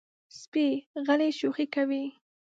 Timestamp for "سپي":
0.39-0.65